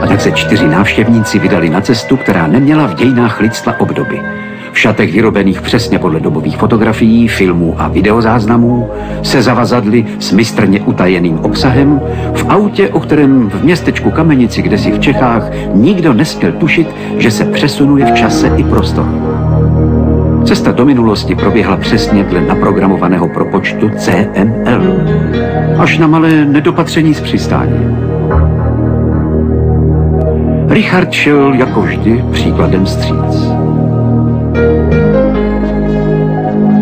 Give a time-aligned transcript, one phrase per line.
[0.00, 4.20] A tak se čtyři návštěvníci vydali na cestu, která neměla v dějinách lidstva obdoby.
[4.72, 8.90] V šatech vyrobených přesně podle dobových fotografií, filmů a videozáznamů,
[9.22, 12.00] se zavazadli s mistrně utajeným obsahem,
[12.34, 17.30] v autě, o kterém v městečku Kamenici, kde si v Čechách, nikdo nesměl tušit, že
[17.30, 19.22] se přesunuje v čase i prostoru.
[20.44, 24.96] Cesta do minulosti proběhla přesně dle naprogramovaného propočtu CML.
[25.78, 27.96] Až na malé nedopatření s přistáním.
[30.74, 33.48] Richard šel jako vždy příkladem stříc.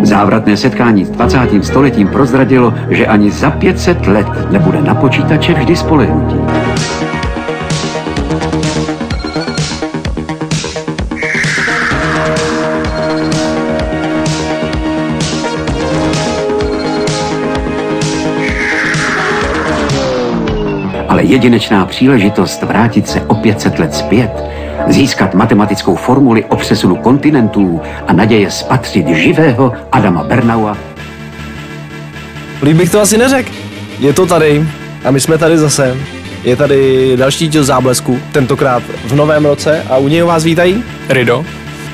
[0.02, 1.64] Závratné setkání s 20.
[1.64, 6.36] stoletím prozradilo, že ani za 500 let nebude na počítače vždy spolehnutí.
[21.22, 24.30] Ale jedinečná příležitost vrátit se o 500 let zpět,
[24.88, 30.76] získat matematickou formuli o přesunu kontinentů a naděje spatřit živého Adama Bernaua.
[32.62, 33.50] Líp bych to asi neřekl.
[33.98, 34.66] Je to tady
[35.04, 35.96] a my jsme tady zase.
[36.44, 41.44] Je tady další díl záblesku, tentokrát v novém roce a u něj vás vítají Rido.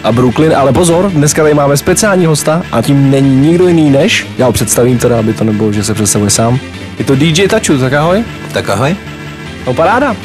[0.05, 4.27] a Brooklyn, ale pozor, dneska tady máme speciální hosta a tím není nikdo jiný než,
[4.39, 6.59] já ho představím teda, aby to nebylo, že se představuje sám.
[6.98, 8.25] Je to DJ Taču, tak ahoj.
[8.53, 8.97] Tak ahoj.
[9.69, 10.16] No paráda.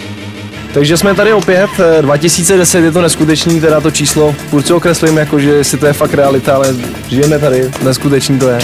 [0.73, 5.17] Takže jsme tady opět, eh, 2010 je to neskutečný, teda to číslo, furt si okreslím,
[5.17, 6.75] jako, že jestli to je fakt realita, ale
[7.07, 8.59] žijeme tady, neskutečný to je.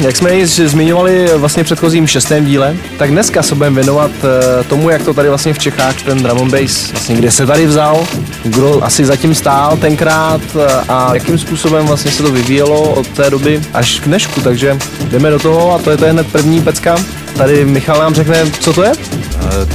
[0.00, 4.64] Jak jsme již zmiňovali vlastně v předchozím šestém díle, tak dneska se budeme věnovat eh,
[4.64, 7.66] tomu, jak to tady vlastně v Čechách ten drum and bass, vlastně kde se tady
[7.66, 8.06] vzal,
[8.44, 13.30] kdo asi zatím stál tenkrát eh, a jakým způsobem vlastně se to vyvíjelo od té
[13.30, 14.78] doby až k dnešku, takže
[15.10, 16.96] jdeme do toho a to je, to je hned první pecka.
[17.36, 18.92] Tady Michal nám řekne, co to je?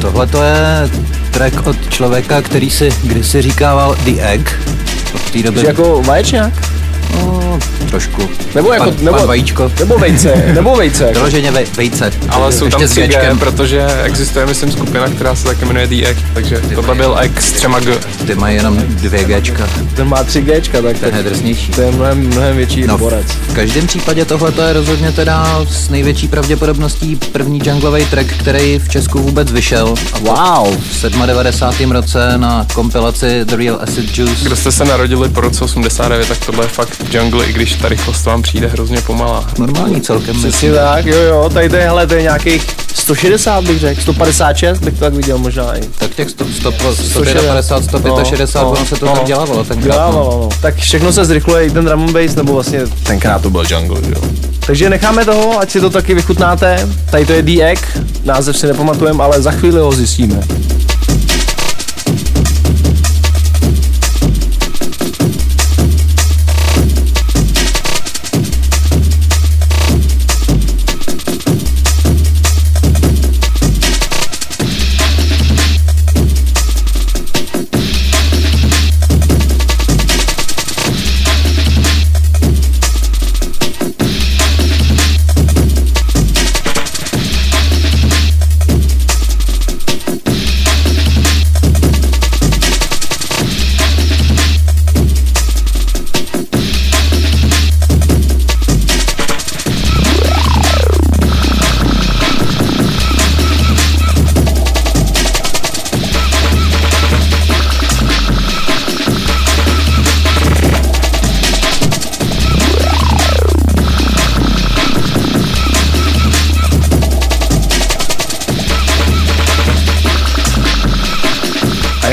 [0.01, 0.89] Tohle to je
[1.31, 4.49] track od člověka, který si kdysi říkával The Egg.
[5.15, 5.65] Od té doby...
[5.65, 6.53] Jako vaječňák?
[7.15, 7.59] No,
[7.89, 8.29] trošku.
[8.55, 9.71] Nebo jako, pan, nebo, pan vajíčko.
[9.79, 11.03] nebo vejce, nebo vejce.
[11.03, 11.13] Jako.
[11.19, 12.11] Vyloženě vej, vejce.
[12.29, 13.39] Ale jsou tam Ještě s 3G, Gčkem.
[13.39, 17.51] protože existuje, myslím, skupina, která se taky jmenuje The Egg, takže tohle byl Egg s
[17.51, 17.97] třema G.
[18.27, 19.67] Ty mají jenom dvě Gčka.
[19.95, 21.71] Ten má 3 Gčka, tak Ten to, je drsnější.
[21.71, 23.27] to je mnohem, mnohem větší No, borec.
[23.27, 28.89] v každém případě tohle je rozhodně teda s největší pravděpodobností první junglový track, který v
[28.89, 29.93] Česku vůbec vyšel.
[30.21, 30.77] Wow.
[30.77, 31.91] v 97.
[31.91, 34.43] roce na kompilaci The Real Acid Juice.
[34.45, 37.89] Kdo jste se narodili po roce 89, tak tohle je fakt jungle, i když ta
[37.89, 39.47] rychlost vám přijde hrozně pomalá.
[39.57, 40.35] Normální celkem.
[40.37, 44.79] Přesně tak, jo jo, tady to je, hele, to je nějakých 160 bych řekl, 156
[44.79, 45.81] bych to tak viděl možná i.
[45.99, 49.85] Tak těch 100, 100, 150, 165, No, ono se to no, tak dělávalo tenkrát.
[49.87, 49.93] no.
[49.93, 50.49] Dělávalo, no.
[50.61, 53.99] Tak všechno se zrychluje, i ten drum and bass, nebo vlastně tenkrát to byl jungle,
[54.09, 54.21] jo.
[54.65, 56.89] Takže necháme toho, ať si to taky vychutnáte.
[57.11, 57.79] Tady to je The Egg,
[58.23, 60.39] název si nepamatujeme, ale za chvíli ho zjistíme.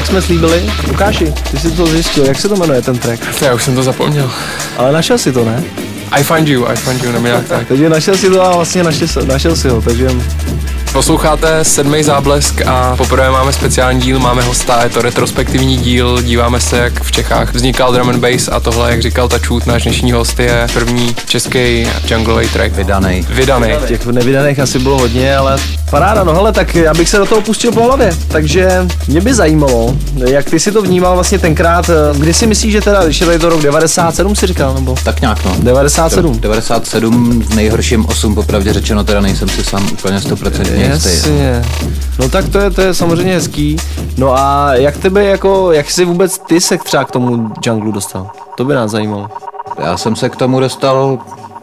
[0.07, 3.43] Jak jsme slíbili, Lukáši, ty jsi to zjistil, jak se to jmenuje ten track?
[3.43, 4.31] Já už jsem to zapomněl.
[4.77, 5.65] Ale našel si to, ne?
[6.11, 7.69] I find you, I find you, nebo nějak tak.
[7.69, 10.11] Takže našel si to a vlastně našel, našel si ho, takže
[10.97, 16.61] Posloucháte sedmý záblesk a poprvé máme speciální díl, máme hosta, je to retrospektivní díl, díváme
[16.61, 20.13] se, jak v Čechách vznikal drum and bass a tohle, jak říkal Tačut, náš dnešní
[20.13, 22.73] host je první český junglový track.
[22.73, 23.25] Vydanej.
[23.29, 23.69] Vydaný.
[23.87, 25.59] těch nevydaných asi bylo hodně, ale
[25.91, 29.35] paráda, no hele, tak já bych se do toho pustil po hlavě, takže mě by
[29.35, 29.97] zajímalo,
[30.29, 33.27] jak ty si to vnímal vlastně tenkrát, eh, kdy si myslíš, že teda, když je
[33.27, 35.57] tady to rok 97 si říkal, nebo Tak nějak no.
[35.59, 36.41] 97?
[36.41, 40.86] 97 v nejhorším 8, popravdě řečeno, teda nejsem si sám úplně 100% jistý.
[40.91, 41.65] Jasně.
[42.19, 43.77] No tak to je, to je samozřejmě hezký.
[44.17, 48.31] No a jak tebe jako, jak jsi vůbec ty se třeba k tomu junglu dostal?
[48.57, 49.29] To by nás zajímalo.
[49.79, 51.19] Já jsem se k tomu dostal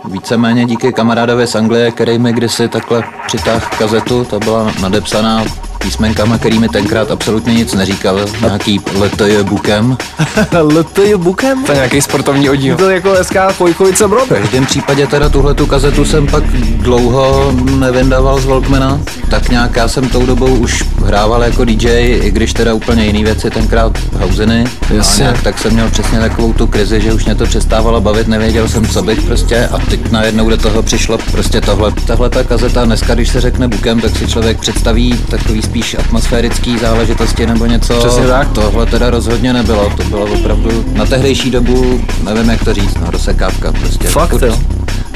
[0.10, 5.44] víceméně díky kamarádovi z Anglie, který mi kdysi takhle přitáhl kazetu, ta byla nadepsaná
[5.84, 8.20] písmenkama, který mi tenkrát absolutně nic neříkal.
[8.42, 9.98] Nějaký leto je bukem.
[10.62, 11.64] LTJ Bukem?
[11.64, 12.78] To je nějaký sportovní oddíl.
[12.78, 14.26] To je jako SK Chvojkovice Brod.
[14.26, 16.44] V každém případě teda tuhle tu kazetu jsem pak
[16.78, 19.00] dlouho nevydával z Walkmana,
[19.30, 23.24] tak nějak já jsem tou dobou už hrával jako DJ, i když teda úplně jiný
[23.24, 24.64] věci, tenkrát houzeny.
[24.90, 25.24] Jasně.
[25.24, 28.68] Nějak tak jsem měl přesně takovou tu krizi, že už mě to přestávalo bavit, nevěděl
[28.68, 31.92] jsem, co bych prostě a teď najednou do toho přišlo prostě tohle.
[32.08, 36.78] Tahle ta kazeta dneska, když se řekne bukem, tak si člověk představí takový spíš atmosférický
[36.78, 38.00] záležitosti nebo něco.
[38.00, 38.52] Přesně tak.
[38.52, 43.12] Tohle teda rozhodně nebylo, to bylo opravdu na tehdejší dobu, nevím jak to říct, no
[43.12, 44.08] rozsekávka prostě.
[44.08, 44.60] Fakt, jo.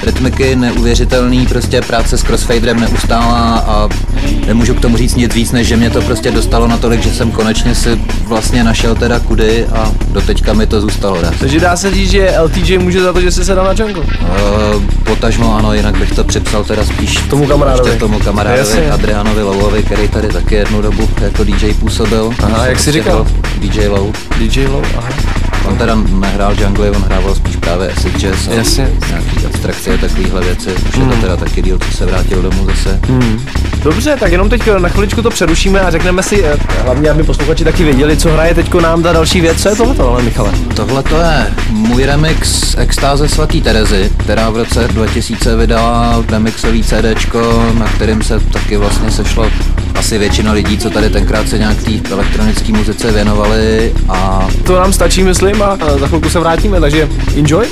[0.03, 3.89] rytmiky neuvěřitelný, prostě práce s crossfaderem neustálá a
[4.47, 7.31] nemůžu k tomu říct nic víc, než že mě to prostě dostalo natolik, že jsem
[7.31, 11.33] konečně si vlastně našel teda kudy a doteďka mi to zůstalo rád.
[11.39, 14.03] Takže dá se říct, že LTJ může za to, že jsi se dal na jungle.
[14.03, 17.97] Uh, potažmo ano, jinak bych to připsal teda spíš Tomu kamarádovi.
[17.97, 18.91] tomu kamarádovi Jasně.
[18.91, 22.31] Adrianovi Louovi, který tady taky jednu dobu jako DJ působil.
[22.43, 23.27] Aha, jak jsi říkal?
[23.57, 24.13] DJ Lou.
[24.39, 25.09] DJ Low, aha.
[25.67, 28.89] On teda nehrál jungle, on hrával spíš právě acid jazz a Jasně.
[29.07, 30.69] nějaký abstrakce a takovýhle věci.
[30.69, 32.99] Už je to teda taky díl, co se vrátil domů zase.
[33.83, 37.63] Dobře, tak jenom teď na chviličku to přerušíme a řekneme si, eh, hlavně aby posluchači
[37.63, 39.61] taky věděli, co hraje teď nám ta další věc.
[39.61, 40.51] Co je tohleto, ale Michale?
[40.75, 47.71] Tohle to je můj remix Extáze svatý Terezy, která v roce 2000 vydala remixový CDčko,
[47.79, 49.49] na kterým se taky vlastně sešlo
[49.97, 54.93] asi většina lidí, co tady tenkrát se nějak té elektronické muzice věnovali a To nám
[54.93, 57.67] stačí, myslím, a za chvilku se vrátíme, takže enjoy.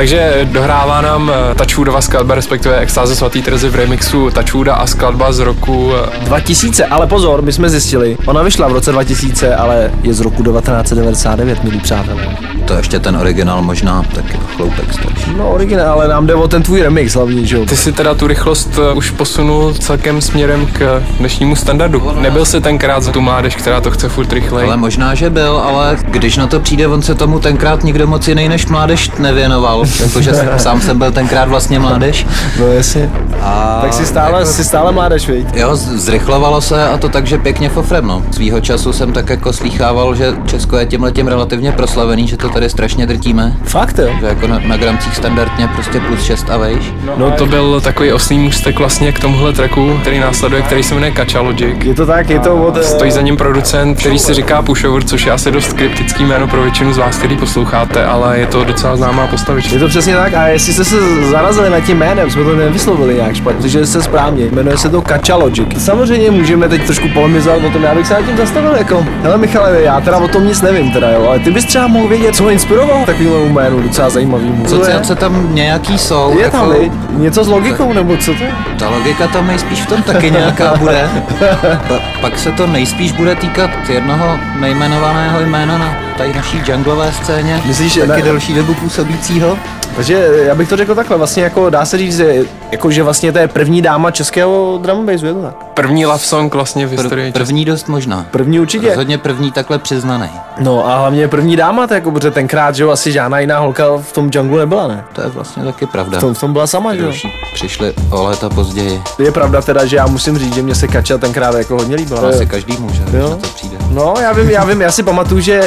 [0.00, 5.32] Takže dohrává nám eh, Tačůdova skladba, respektive Extáze svatý Terezy v remixu Tačůda a skladba
[5.32, 9.92] z roku eh, 2000, ale pozor, my jsme zjistili, ona vyšla v roce 2000, ale
[10.02, 12.49] je z roku 1999, milí přátelé.
[12.70, 15.34] To ještě ten originál možná taky chloupek starší.
[15.36, 17.66] No originál, ale nám jde o ten tvůj remix hlavně, že jo?
[17.66, 22.12] Ty si teda tu rychlost eh, už posunul celkem směrem k dnešnímu standardu.
[22.20, 24.66] Nebyl si tenkrát za tu mládež, která to chce furt rychleji.
[24.66, 28.28] Ale možná, že byl, ale když na to přijde, on se tomu tenkrát nikdo moc
[28.28, 29.84] jiný než mládež nevěnoval.
[30.00, 32.26] Jakože sám jsem byl tenkrát vlastně mládež.
[32.60, 33.10] No jasně.
[33.42, 35.46] A Tak si stále, jako- si stále mládež, viď?
[35.54, 38.22] Jo, zrychlovalo se a to tak, že pěkně fofrem, no.
[38.30, 42.48] Svýho času jsem tak jako slýchával, že Česko je tím letím relativně proslavený, že to
[42.48, 43.56] tady strašně drtíme.
[43.64, 44.08] Fakt jo?
[44.20, 46.92] Že jako na, na gramcích standardně prostě plus 6 a vejš.
[47.16, 51.12] No to byl takový osný můstek vlastně k tomuhle tracku, který následuje, který se jmenuje
[51.12, 51.76] Kacha Logic.
[51.84, 52.84] Je to tak, je to od...
[52.84, 56.62] Stojí za ním producent, který si říká Pushover, což je asi dost kryptický jméno pro
[56.62, 59.74] většinu z vás, který posloucháte, ale je to docela známá postavička.
[59.74, 60.96] Je to přesně tak a jestli jste se
[61.30, 65.02] zarazili nad tím jménem, jsme to nevyslovili nějak špatně, protože se správně, jmenuje se to
[65.02, 65.66] Kacha Logic.
[65.78, 69.38] Samozřejmě můžeme teď trošku polemizovat o tom, já bych se nad tím zastavil jako, hele
[69.38, 72.36] Michale, já teda o tom nic nevím teda jo, ale ty bys třeba mohl vědět,
[72.36, 74.64] co ho inspirovalo takovému jménu, docela zajímavýmu.
[74.64, 74.74] Co?
[74.74, 76.38] Asociace tam nějaký jsou.
[76.38, 76.92] Je jako, tam, viď?
[77.10, 78.52] něco s logikou nebo co to je?
[78.78, 81.10] Ta logika tam nejspíš v tom taky nějaká bude.
[81.88, 87.62] Pa, pak se to nejspíš bude týkat jednoho nejmenovaného jména na tady naší junglové scéně.
[87.66, 89.58] Myslíš, že taky ne- delší dobu působícího?
[89.96, 92.36] Takže já bych to řekl takhle, vlastně jako dá se říct, že,
[92.72, 95.54] jako, že vlastně to je první dáma českého drum and bassu, je to tak?
[95.74, 97.32] První love song vlastně v Pr- historii.
[97.32, 98.26] první dost možná.
[98.30, 98.86] První určitě.
[98.88, 100.30] Rozhodně první takhle přiznaný.
[100.58, 103.84] No a hlavně první dáma, to jako, protože tenkrát, že jo, asi žádná jiná holka
[104.02, 105.04] v tom jungle nebyla, ne?
[105.12, 106.18] To je vlastně taky pravda.
[106.18, 107.12] V tom, v tom byla sama, že jo?
[107.54, 109.02] Přišli o léta později.
[109.18, 112.20] Je pravda teda, že já musím říct, že mě se Kača tenkrát jako hodně líbila.
[112.20, 113.30] To asi každý může, Jo.
[113.30, 113.76] na to přijde.
[113.90, 115.60] No, já vím, já vím, já si pamatuju, že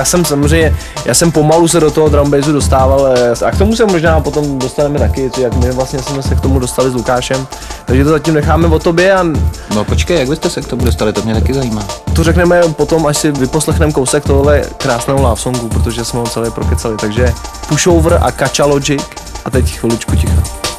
[0.00, 3.58] já jsem samozřejmě, já jsem pomalu se do toho drum bassu dostával eh, a k
[3.58, 6.94] tomu se možná potom dostaneme taky, jak my vlastně jsme se k tomu dostali s
[6.94, 7.46] Lukášem,
[7.84, 9.24] takže to zatím necháme o tobě a
[9.74, 11.84] No počkej, jak byste se k tomu dostali, to mě taky zajímá.
[12.12, 16.50] to řekneme potom, až si vyposlechneme kousek tohle krásného love songu, protože jsme ho celé
[16.50, 17.32] prokecali, takže
[17.68, 19.02] Pushover a Kača Logic
[19.44, 20.69] a teď chviličku ticha.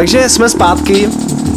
[0.00, 1.08] Takže jsme zpátky.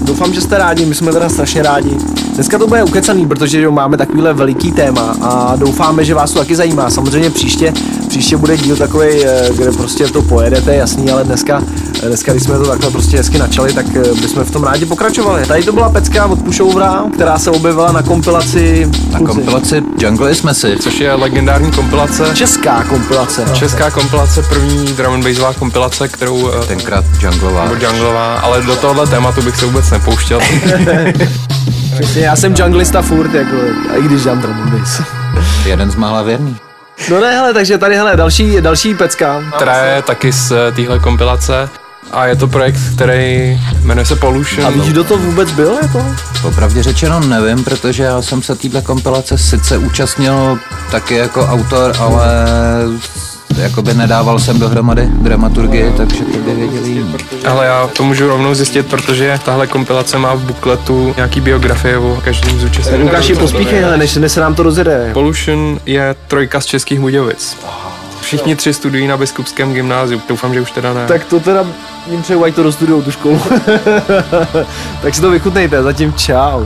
[0.03, 1.97] Doufám, že jste rádi, my jsme teda strašně rádi.
[2.35, 6.39] Dneska to bude ukecaný, protože jo, máme takovýhle veliký téma a doufáme, že vás to
[6.39, 6.89] taky zajímá.
[6.89, 7.73] Samozřejmě příště,
[8.07, 9.07] příště bude díl takový,
[9.55, 13.37] kde prostě to pojedete, jasný, ale dneska, eh, dneska, když jsme to takhle prostě hezky
[13.37, 15.45] načali, tak eh, bychom v tom rádi pokračovali.
[15.45, 18.89] Tady to byla pecka od Pushovra, která se objevila na kompilaci.
[19.11, 20.77] Na kompilaci Jungle jsme si.
[20.77, 22.31] Což je legendární kompilace.
[22.33, 23.45] Česká kompilace.
[23.49, 23.55] no.
[23.55, 27.63] Česká kompilace, první drum and bassová kompilace, kterou eh, Tenkrát Junglová.
[27.63, 30.39] nebo junglová, ale do tohohle tématu bych se vůbec nepouštěl.
[31.93, 33.55] Přesně, já jsem junglista furt, jako,
[33.93, 35.01] a i když dělám drum and bass.
[35.65, 36.55] Jeden z mála věrný.
[37.09, 39.41] No ne, hele, takže tady, hele, další, další pecka.
[39.55, 41.69] která je taky z eh, téhle kompilace.
[42.13, 44.67] A je to projekt, který jmenuje se Pollution.
[44.67, 46.05] A víš, kdo to vůbec byl, jako?
[46.41, 50.59] Popravdě řečeno nevím, protože já jsem se téhle kompilace sice účastnil
[50.91, 52.25] taky jako autor, ale
[53.57, 57.15] jakoby nedával jsem dohromady dramaturgii, takže to by věděli jiní.
[57.47, 62.21] Ale já to můžu rovnou zjistit, protože tahle kompilace má v bukletu nějaký biografie o
[62.23, 63.01] každém zúčastněném.
[63.01, 65.09] Lukáši, pospíchej, než, než se nám to rozjede.
[65.13, 67.57] Pollution je trojka z českých Budějovic.
[68.33, 70.21] Všichni tři studují na biskupském gymnáziu.
[70.29, 71.07] Doufám, že už teda ne.
[71.07, 71.65] Tak to teda
[72.07, 73.41] jim přeju, ať to dostudujou tu školu.
[75.01, 76.65] tak si to vychutnejte, zatím čau.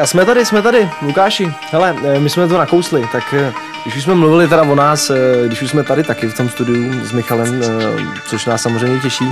[0.00, 1.52] A jsme tady, jsme tady, Lukáši.
[1.72, 3.52] Hele, eh, my jsme to nakousli, tak eh,
[3.84, 5.16] když už jsme mluvili teda o nás, eh,
[5.46, 7.62] když už jsme tady taky v tom studiu s Michalem,
[8.26, 9.24] což nás samozřejmě těší,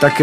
[0.00, 0.22] tak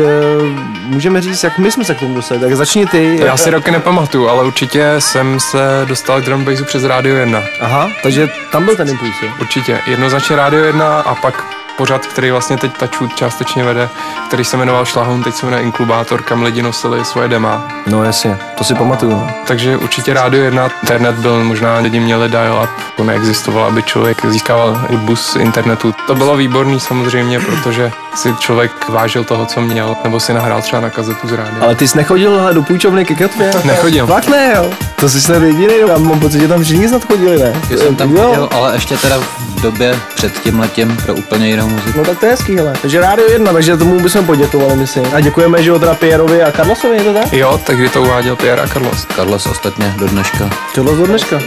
[0.84, 2.40] můžeme říct, jak my jsme se k tomu dostali.
[2.40, 3.20] Tak začni ty.
[3.26, 7.44] Já si roky nepamatuju, ale určitě jsem se dostal k drum bassu přes Radio 1.
[7.62, 9.16] Aha, takže tam byl ten impuls?
[9.42, 9.80] Určitě.
[9.88, 13.90] Jednoznačně Radio 1 a pak pořad, který vlastně teď Tačut částečně vede,
[14.28, 17.68] který se jmenoval Šlahoun, teď se jmenuje Inklubátor, kam lidi nosili svoje dema.
[17.88, 19.12] No jasně, to si pamatuju.
[19.12, 19.28] No.
[19.48, 24.82] Takže určitě Rádio 1, internet byl, možná lidi měli dial-up, to neexistovalo, aby člověk získával
[24.90, 25.94] hudbu z internetu.
[26.08, 30.82] To bylo výborný samozřejmě, protože si člověk vážil toho, co měl, nebo si nahrál třeba
[30.82, 31.64] na kazetu z rádia.
[31.64, 33.52] Ale ty jsi nechodil do půjčovny ke Ketvě?
[33.64, 34.08] Nechodil.
[34.08, 34.70] Fakt ne, jo.
[34.96, 37.62] To jsi snad jediný, já mám pocit, že tam všichni snad chodili, ne?
[37.70, 41.65] Já jsem tam chodil, ale ještě teda v době před tím letím pro úplně jinou
[41.68, 41.98] muziku.
[41.98, 42.74] No tak to je hezký, hele.
[42.82, 45.06] Takže Rádio 1, takže tomu bychom poděkovali, myslím.
[45.14, 47.34] A děkujeme, že teda Pierovi a Carlosovi, je to tak?
[47.34, 49.08] Jo, takže to uváděl Pierre a Carlos.
[49.16, 50.50] Carlos ostatně do dneška.
[50.74, 51.40] Carlos do dneška.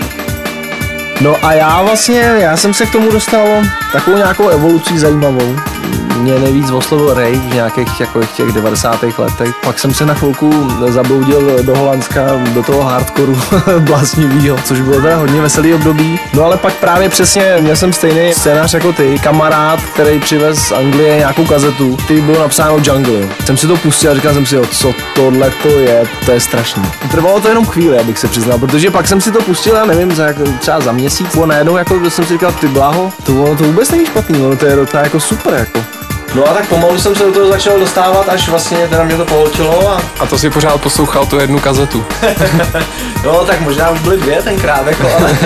[1.20, 3.46] No a já vlastně, já jsem se k tomu dostal
[3.92, 5.56] takovou nějakou evolucí zajímavou
[6.18, 9.02] mě nejvíc oslovil rave v nějakých jako těch 90.
[9.18, 9.54] letech.
[9.64, 13.36] Pak jsem se na chvilku zabloudil do Holandska, do toho hardcoreu
[13.78, 16.20] bláznivýho, což bylo teda hodně veselý období.
[16.34, 20.72] No ale pak právě přesně měl jsem stejný scénář jako ty, kamarád, který přivez z
[20.72, 23.28] Anglie nějakou kazetu, ty bylo napsáno Jungle.
[23.44, 26.40] Jsem si to pustil a říkal jsem si, jo, co tohle to je, to je
[26.40, 26.82] strašný.
[27.10, 30.14] Trvalo to jenom chvíli, abych se přiznal, protože pak jsem si to pustil, já nevím,
[30.14, 30.24] za,
[30.60, 34.06] třeba za měsíc, a najednou jako jsem si říkal, ty bláho, to, to vůbec není
[34.06, 35.80] špatný, no, to je, je jako super, jako.
[36.34, 39.24] No a tak pomalu jsem se do toho začal dostávat, až vlastně teda mě to
[39.24, 40.02] pohltilo a...
[40.20, 42.04] A to si pořád poslouchal tu jednu kazetu.
[43.24, 45.38] no tak možná už byly dvě tenkrát, jako, ale...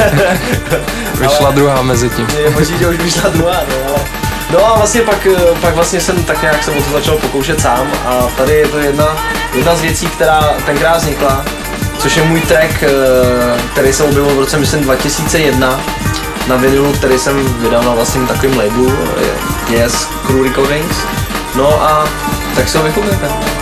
[1.20, 1.54] vyšla ale...
[1.54, 2.26] druhá mezi tím.
[2.38, 4.04] Je už vyšla druhá, no, ale...
[4.52, 5.26] No a vlastně pak,
[5.60, 8.78] pak vlastně jsem tak nějak se o to začal pokoušet sám a tady je to
[8.78, 9.16] jedna,
[9.54, 11.44] jedna z věcí, která tenkrát vznikla,
[11.98, 12.88] což je můj track, eh,
[13.72, 15.80] který se objevil v roce, myslím, 2001
[16.48, 20.96] na vinilu, který jsem vydal na vlastním takovým labelu, je Yes Crew Recordings.
[21.56, 22.04] No a
[22.56, 23.61] tak se ho vychutnete.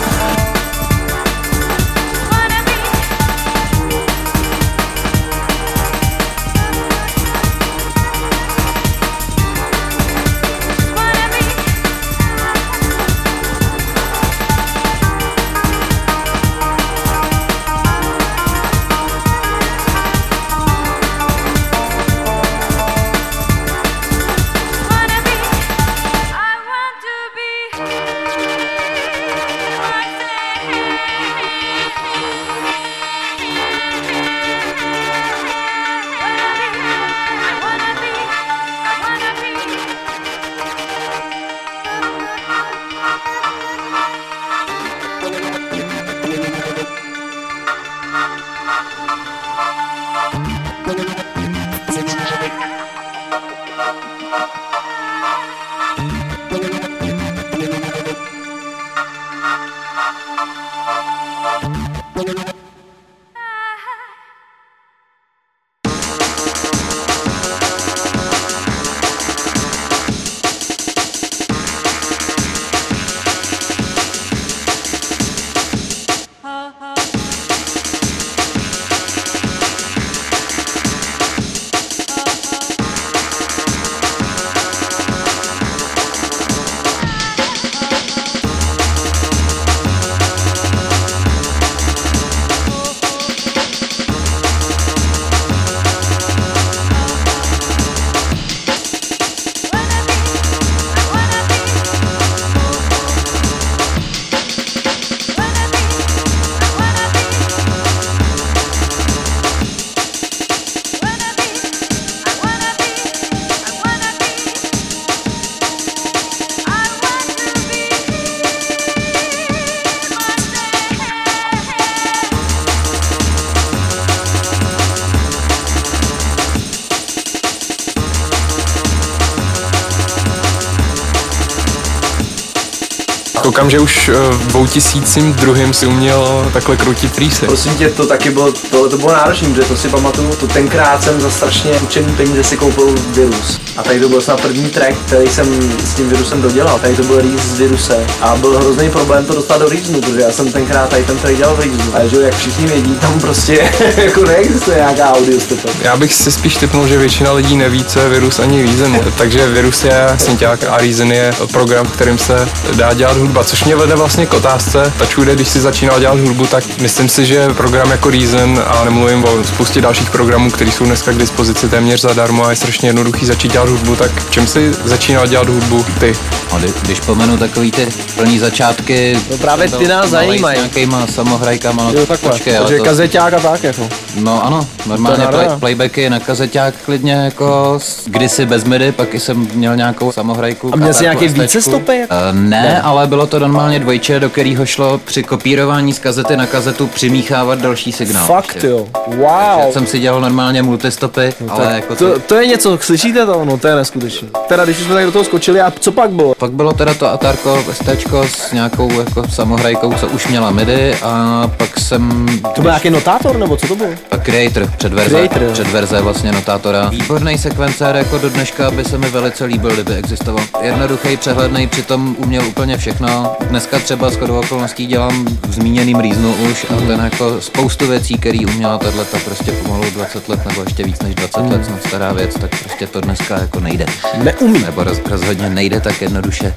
[133.60, 137.46] Koukám, že už eh, v dvou tisícím druhým si uměl takhle krutit trýsy.
[137.46, 141.04] Prosím tě, to taky bylo, to, to bylo náročné, protože to si pamatuju, to tenkrát
[141.04, 143.60] jsem za strašně učený peníze si koupil virus.
[143.76, 145.46] A tady to byl snad první track, který jsem
[145.84, 146.78] s tím virusem dodělal.
[146.78, 148.06] Tady to byl Reese z viruse.
[148.20, 151.36] A byl hrozný problém to dostat do Reasonu, protože já jsem tenkrát tady ten track
[151.36, 151.96] dělal v Reasonu.
[151.96, 155.68] A že jak všichni vědí, tam prostě jako neexistuje nějaká audio stopa.
[155.82, 159.00] Já bych si spíš typnul, že většina lidí neví, co je virus ani Reason.
[159.18, 163.76] Takže virus je synťák a Reason je program, kterým se dá dělat hudba, což mě
[163.76, 164.92] vede vlastně k otázce.
[164.98, 168.84] Ta čude, když si začínal dělat hudbu, tak myslím si, že program jako Reason a
[168.84, 172.88] nemluvím o spoustě dalších programů, které jsou dneska k dispozici téměř zadarmo a je strašně
[172.88, 176.16] jednoduchý začít dělat hudbu, tak v čem si začínal dělat hudbu ty?
[176.52, 180.56] A kdy- když pomenu takový ty plný začátky, No právě ty nás zajímají.
[180.56, 182.30] S nějakýma samohrajkama, no Jo, takhle.
[182.30, 183.88] počkej, Takže to, kazeťák a tak jako.
[184.20, 189.76] no ano, normálně play, playbacky na kazeťák klidně jako kdysi bez midi, pak jsem měl
[189.76, 190.70] nějakou samohrajku.
[190.72, 191.70] A měl jsi nějaký více STčku.
[191.70, 192.00] stopy?
[192.10, 196.46] Uh, ne, ale bylo to normálně dvojče, do kterého šlo při kopírování z kazety na
[196.46, 198.26] kazetu přimíchávat další signál.
[198.26, 198.66] Fakt Prostě.
[198.66, 198.86] jo.
[199.20, 199.72] Já Wow.
[199.72, 203.44] jsem si dělal normálně multistopy, ale jako to, To, to je něco, slyšíte to?
[203.44, 204.28] No to je neskutečné.
[204.48, 206.34] Teda když jsme tak do toho skočili, a co pak bylo?
[206.38, 211.44] Pak bylo teda to Atarko STčko s nějakou jako samohrajkou, co už měla MIDI a
[211.56, 212.26] pak jsem...
[212.54, 213.90] To byl nějaký notátor, nebo co to bylo?
[214.10, 216.88] A Creator, předverze, Creator, předverze vlastně notátora.
[216.88, 220.44] Výborný sekvencér, jako do dneška by se mi velice líbil, kdyby existoval.
[220.60, 223.29] Jednoduchý, přehledný, přitom uměl úplně všechno.
[223.48, 228.18] Dneska třeba s chodou okolností dělám v zmíněným rýznu už a ten jako spoustu věcí,
[228.18, 231.82] který uměla tahle ta prostě pomalu 20 let nebo ještě víc než 20 let, snad
[231.86, 233.86] stará věc, tak prostě to dneska jako nejde.
[234.22, 234.58] Neumí.
[234.58, 236.54] Nebo roz, rozhodně nejde tak jednoduše.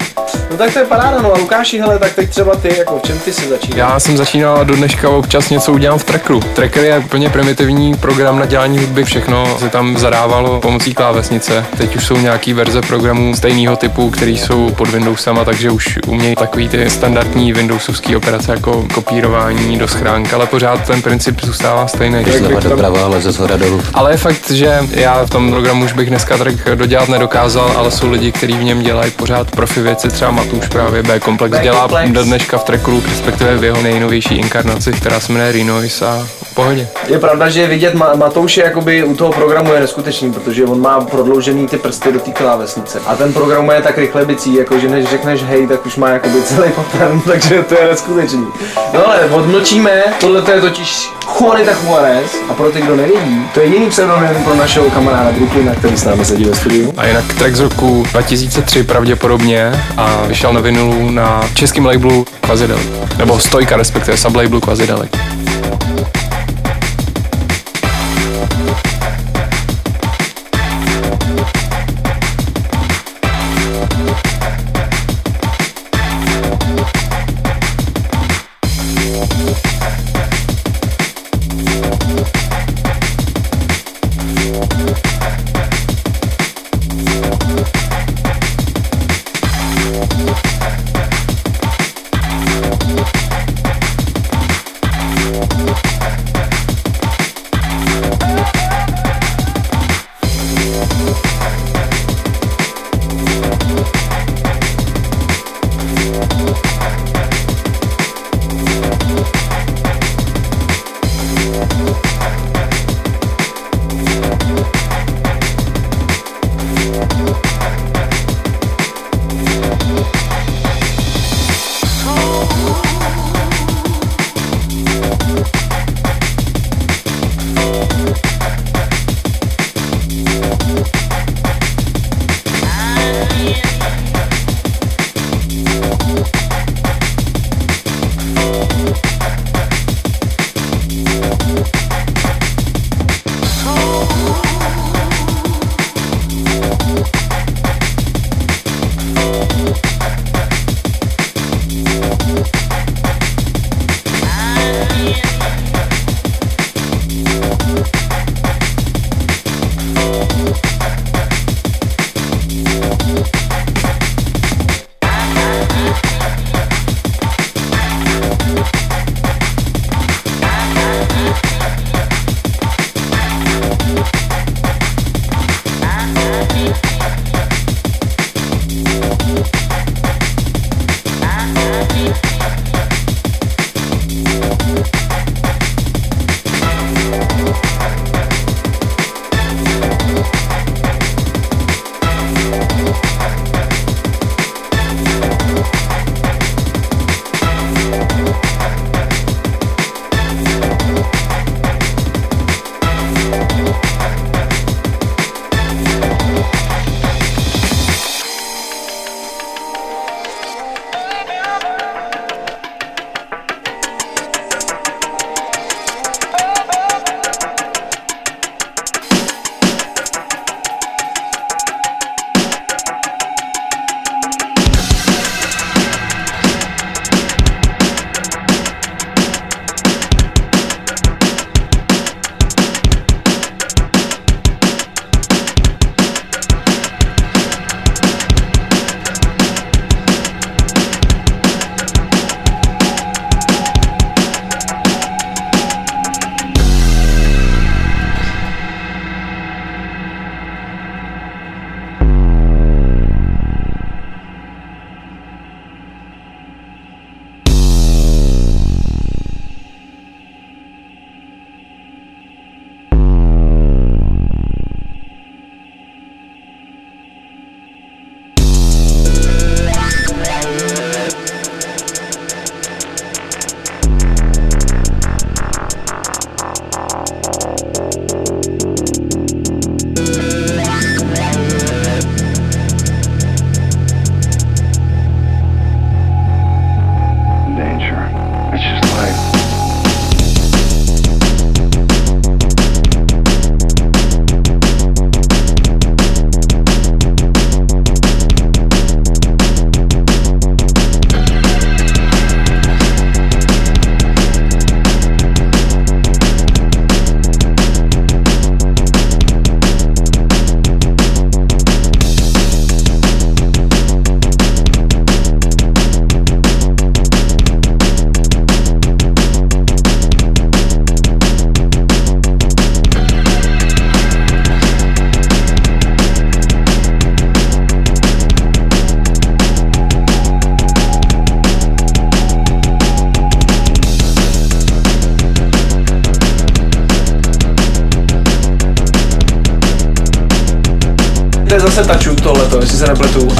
[0.52, 3.02] No tak to je paráda, no a Lukáši, hele, tak teď třeba ty, jako v
[3.02, 3.78] čem ty si začínal?
[3.78, 6.40] Já jsem začínal a do dneška občas něco udělám v trackeru.
[6.40, 11.66] Tracker je úplně primitivní program na dělání hudby, všechno se tam zadávalo pomocí klávesnice.
[11.78, 16.36] Teď už jsou nějaký verze programů stejného typu, které jsou pod Windowsama, takže už umějí
[16.36, 22.24] takový ty standardní Windowsovské operace jako kopírování do schránk, ale pořád ten princip zůstává stejný.
[22.38, 23.82] Zleva doprava, leze z hora dolů.
[23.94, 27.92] Ale je fakt, že já v tom programu už bych dneska track dodělat nedokázal, ale
[27.92, 31.88] jsou lidi, kteří v něm dělají pořád profi věci, třeba Matuš právě B Complex dělá
[32.08, 36.88] do dneška v trackeru, respektive v jeho nejnovější inkarnaci, která se jmenuje Renoise a pohodě.
[37.08, 41.02] Je pravda, že vidět Ma- Matouše jakoby u toho programu je neskutečný, protože on má
[41.02, 43.00] prodloužený ty prsty do té klávesnice.
[43.06, 46.10] A ten program je tak rychle bicí, jako že než řekneš hej, tak už má
[46.10, 48.48] jakoby celý pattern, takže to je neskutečný.
[48.94, 53.60] No ale odmlčíme, tohle to je totiž Juanita Juarez a pro ty, kdo nevědí, to
[53.60, 56.94] je jiný pseudonym pro našeho kamaráda Brooklyna, který s námi sedí ve studiu.
[56.98, 62.88] A jinak track z roku 2003 pravděpodobně a vyšel na vinilu na českém labelu Quasidelic.
[63.18, 65.12] Nebo stojka respektive sublabelu Quasidelic.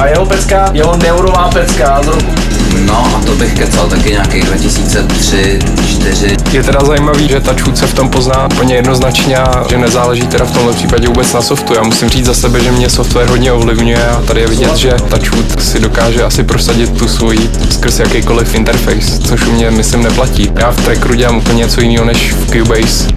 [0.04, 2.32] A jeho pecka, jeho neurová pecka z roku.
[2.86, 6.36] No a to bych kecal taky nějakých 2003, 4.
[6.52, 10.26] Je teda zajímavý, že ta čůd se v tom pozná úplně jednoznačně a že nezáleží
[10.26, 11.74] teda v tomhle případě vůbec na softu.
[11.74, 14.92] Já musím říct za sebe, že mě software hodně ovlivňuje a tady je vidět, že
[15.08, 20.02] ta čůd si dokáže asi prosadit tu svoji skrz jakýkoliv interface, což u mě myslím
[20.02, 20.52] neplatí.
[20.58, 23.08] Já v trackeru dělám úplně něco jiného než v Cubase.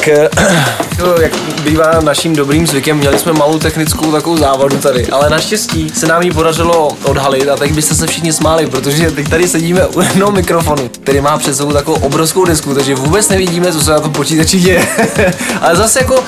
[0.00, 0.28] Tak eh,
[1.22, 1.32] jak
[1.64, 6.22] bývá naším dobrým zvykem, měli jsme malou technickou takovou závadu tady, ale naštěstí se nám
[6.22, 10.32] ji podařilo odhalit a teď byste se všichni smáli, protože teď tady sedíme u jednoho
[10.32, 14.12] mikrofonu, který má před sebou takovou obrovskou desku, takže vůbec nevidíme, co se na tom
[14.12, 14.88] počítači děje.
[15.60, 16.24] ale zase jako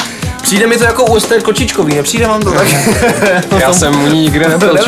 [0.52, 2.66] Přijde mi to jako USB kočičkový, nepřijde vám to tak?
[3.60, 4.78] Já jsem u ní nikdy nebyl.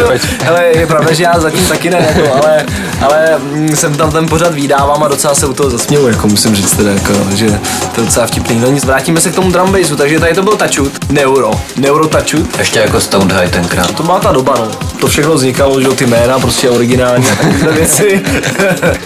[0.48, 2.66] Ale je pravda, že já zatím taky ne, jako, ale,
[3.02, 6.54] ale mm, jsem tam ten pořad vydávám a docela se u toho zasměju, jako musím
[6.54, 7.46] říct teda, jako, že
[7.94, 8.58] to je docela vtipný.
[8.60, 12.08] No nic, vrátíme se k tomu drum bassu, takže tady to byl Tačut, Neuro, Neuro
[12.08, 12.58] Tačut.
[12.58, 13.90] Ještě jako Stoned High tenkrát.
[13.94, 14.68] To byla ta doba, no.
[15.00, 18.22] To všechno vznikalo, že jo, ty jména prostě originální a takové věci.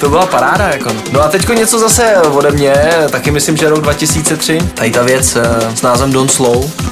[0.00, 0.90] to byla paráda, jako.
[1.12, 2.74] No a teďko něco zase ode mě,
[3.10, 4.58] taky myslím, že rok 2003.
[4.74, 6.47] Tady ta věc eh, s názvem Don't Slow.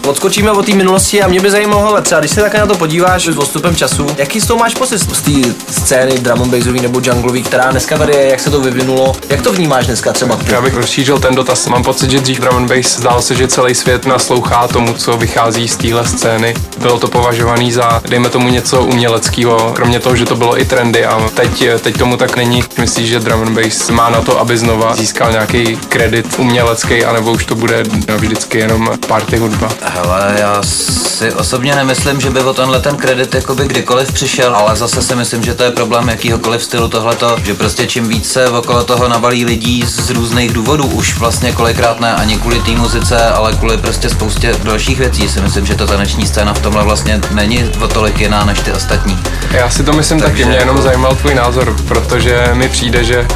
[0.07, 2.75] Odskočíme od té minulosti a mě by zajímalo, hele, třeba když se také na to
[2.75, 7.01] podíváš s postupem času, jaký z toho máš pocit z té scény drum and nebo
[7.05, 10.37] junglový, která dneska tady je, jak se to vyvinulo, jak to vnímáš dneska třeba?
[10.37, 10.53] ty?
[10.53, 11.69] Já bych rozšířil ten dotaz.
[11.69, 15.17] Mám pocit, že dřív drum and bass zdálo se, že celý svět naslouchá tomu, co
[15.17, 16.55] vychází z téhle scény.
[16.79, 21.07] Bylo to považovaný za, dejme tomu, něco uměleckého, kromě toho, že to bylo i trendy
[21.07, 22.65] a teď, teď tomu tak není.
[22.79, 27.33] Myslíš, že drum and bass má na to, aby znova získal nějaký kredit umělecký, anebo
[27.33, 27.83] už to bude
[28.17, 29.69] vždycky jenom party hudba?
[29.83, 34.77] Hele, já si osobně nemyslím, že by o tenhle ten kredit jakoby kdykoliv přišel, ale
[34.77, 38.51] zase si myslím, že to je problém jakýhokoliv stylu tohleto, že prostě čím víc se
[38.51, 43.29] okolo toho nabalí lidí z různých důvodů, už vlastně kolikrát ne ani kvůli té muzice,
[43.29, 47.21] ale kvůli prostě spoustě dalších věcí, si myslím, že ta taneční scéna v tomhle vlastně
[47.31, 49.19] není o tolik jiná než ty ostatní.
[49.51, 53.27] Já si to myslím Takže taky, mě jenom zajímal tvůj názor, protože mi přijde, že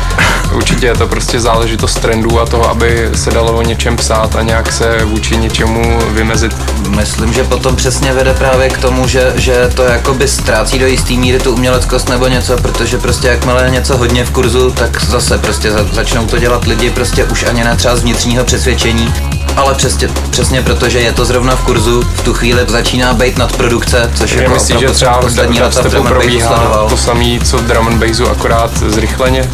[0.54, 4.42] určitě je to prostě záležitost trendů a toho, aby se dalo o něčem psát a
[4.42, 6.56] nějak se vůči něčemu vymezit.
[6.88, 11.18] Myslím, že potom přesně vede právě k tomu, že, že to jakoby ztrácí do jistý
[11.18, 15.38] míry tu uměleckost nebo něco, protože prostě jakmile je něco hodně v kurzu, tak zase
[15.38, 19.14] prostě za, začnou to dělat lidi prostě už ani ne třeba z vnitřního přesvědčení,
[19.56, 24.10] ale přesně, přesně protože je to zrovna v kurzu, v tu chvíli začíná být nadprodukce,
[24.14, 27.62] což Já jako myslím, že třeba poslední léta v drum probíhá to samé, co v
[27.62, 29.50] drum and bassu, akorát zrychleně.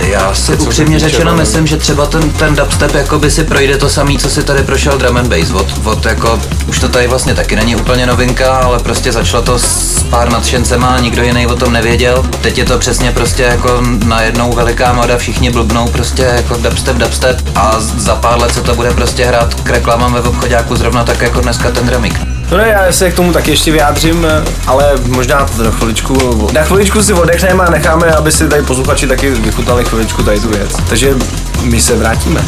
[0.00, 3.88] Já si Co upřímně řečeno myslím, že třeba ten, ten dubstep jakoby si projde to
[3.88, 5.50] samý, co si tady prošel drum and bass.
[5.50, 9.58] Od, od jako, už to tady vlastně taky není úplně novinka, ale prostě začalo to
[9.58, 12.24] s pár nadšencema, nikdo jiný o tom nevěděl.
[12.40, 17.42] Teď je to přesně prostě jako najednou veliká moda, všichni blbnou prostě jako dubstep, dubstep
[17.54, 21.20] a za pár let se to bude prostě hrát k reklamám ve obchodáku zrovna tak
[21.20, 22.41] jako dneska ten dramik.
[22.52, 24.26] No ne, já se k tomu taky ještě vyjádřím,
[24.66, 29.06] ale možná to na chviličku, na chviličku si odechneme a necháme, aby si tady posluchači
[29.06, 30.76] taky vychutnali chviličku tady tu věc.
[30.88, 31.14] Takže
[31.62, 32.44] my se vrátíme.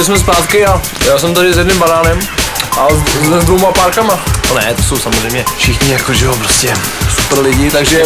[0.00, 2.18] Takže jsme zpátky a já jsem tady s jedným banánem
[2.78, 4.24] a s, s dvouma párkama.
[4.48, 6.74] No ne, to jsou samozřejmě všichni jako, že jo, prostě
[7.16, 8.04] super lidi, takže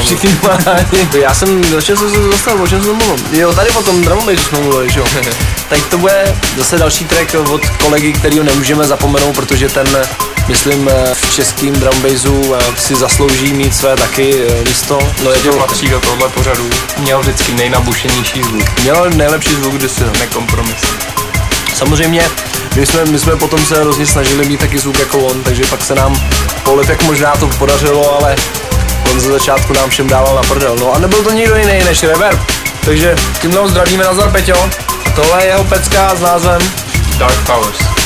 [0.00, 0.86] všichni banáni.
[1.20, 3.16] Já jsem, do čeho jsem se dostal, o čem jsem mluvil?
[3.32, 5.06] Jo, tady o tom drum jsme mluvili, že jo.
[5.68, 9.86] tak to bude zase další track od kolegy, kterýho nemůžeme zapomenout, protože ten
[10.48, 14.98] myslím v českým drum bassu si zaslouží mít své taky eh, místo.
[15.24, 16.70] No je to, patří do tohle pořadu.
[16.98, 18.80] Měl vždycky nejnabušenější zvuk.
[18.82, 20.04] měl nejlepší zvuk kdysi.
[20.04, 20.12] No.
[20.20, 20.88] Nekompromisní.
[21.74, 22.22] Samozřejmě,
[22.76, 25.82] my jsme, my jsme potom se hrozně snažili mít taky zvuk jako on, takže pak
[25.82, 26.20] se nám
[26.64, 28.36] po letech možná to podařilo, ale
[29.12, 30.76] on ze začátku nám všem dával na prdel.
[30.80, 32.40] No a nebyl to nikdo jiný než Reverb.
[32.84, 34.70] Takže tímhle ho zdravíme Nazar Peťo.
[35.14, 36.62] Tohle je jeho pecka s názvem
[37.18, 38.01] Dark Powers.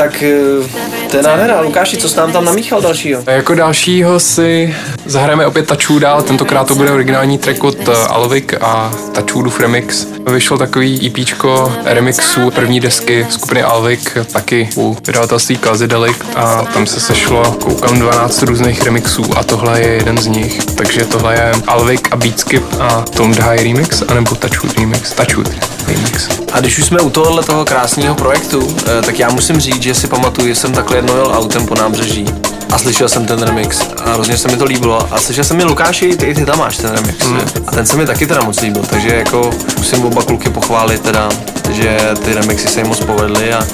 [0.00, 1.60] Tak eh, to je nádhera.
[1.60, 3.22] Lukáši, co jsi nám tam namíchal dalšího?
[3.26, 8.54] Jako dalšího si zahrajeme opět Tačů dál, tentokrát to bude originální track od eh, Alvik
[8.60, 10.06] a Tačůdův remix.
[10.32, 17.00] Vyšlo takový EPčko remixů první desky skupiny Alvik, taky u vydavatelství Kazidelic a tam se
[17.00, 20.64] sešlo koukám 12 různých remixů a tohle je jeden z nich.
[20.64, 26.28] Takže tohle je Alvik a Beatskip a Tom High remix, anebo Tačůd remix, Tačůd remix.
[26.52, 29.94] A když už jsme u tohohle toho krásného projektu, eh, tak já musím říct, že
[29.94, 32.26] si pamatuju, že jsem takhle jednou jel autem po nábřeží
[32.72, 35.64] a slyšel jsem ten remix a hrozně se mi to líbilo a slyšel jsem mi
[35.64, 37.40] Lukáši, ty, ty tam máš ten remix mm.
[37.66, 41.28] a ten se mi taky teda moc líbil, takže jako musím oba kluky pochválit teda,
[41.72, 43.66] že ty remixy se jim moc povedly a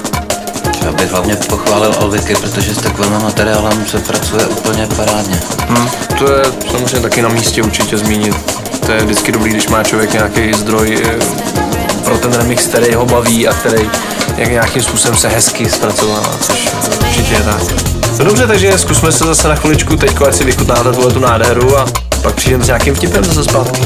[0.85, 5.39] Já bych hlavně pochválil Alviky, protože s takovým materiálem se pracuje úplně parádně.
[5.67, 5.89] Hmm.
[6.19, 8.35] To je samozřejmě taky na místě určitě zmínit.
[8.85, 11.66] To je vždycky dobrý, když má člověk nějaký zdroj eh,
[12.07, 13.89] pro ten remix, který ho baví a který
[14.37, 17.61] jak nějakým způsobem se hezky zpracovává, což určitě je tak.
[18.19, 21.77] No dobře, takže zkusme se zase na chviličku teď, ať si vychutnáte tuhle tu nádheru
[21.77, 21.85] a
[22.21, 23.81] pak přijdeme s nějakým vtipem zase zpátky.